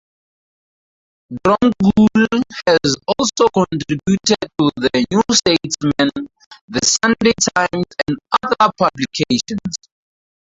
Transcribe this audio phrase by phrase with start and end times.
[1.31, 6.27] Dromgoole has also contributed to "The New Statesman",
[6.69, 9.75] "The Sunday Times" and other publications.